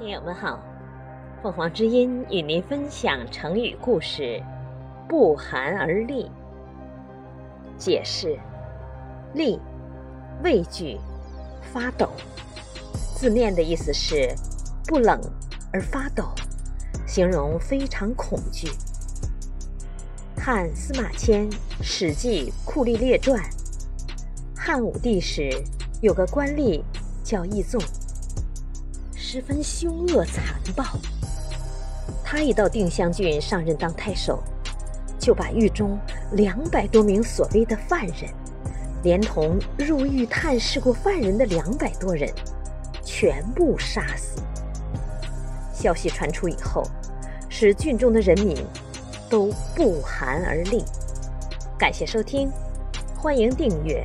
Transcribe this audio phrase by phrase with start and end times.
[0.00, 0.58] 听友们好，
[1.42, 4.42] 凤凰之音与您分享成语故事
[5.06, 6.30] “不寒而栗”。
[7.76, 8.38] 解释：
[9.34, 9.60] 栗，
[10.42, 10.98] 畏惧、
[11.70, 12.08] 发抖。
[13.14, 14.34] 字面的意思是
[14.86, 15.20] 不冷
[15.70, 16.24] 而发抖，
[17.06, 18.70] 形容非常恐惧。
[20.34, 21.46] 看司马迁
[21.82, 23.38] 《史记·酷吏列传》，
[24.56, 25.50] 汉武帝时
[26.00, 26.80] 有个官吏
[27.22, 27.78] 叫义纵。
[29.32, 30.84] 十分凶恶残暴。
[32.24, 34.42] 他一到定襄郡上任当太守，
[35.20, 35.96] 就把狱中
[36.32, 38.28] 两百多名所谓的犯人，
[39.04, 42.28] 连同入狱探视过犯人的两百多人，
[43.04, 44.42] 全部杀死。
[45.72, 46.82] 消息传出以后，
[47.48, 48.56] 使郡中的人民
[49.28, 50.84] 都不寒而栗。
[51.78, 52.50] 感谢收听，
[53.16, 54.04] 欢迎订阅。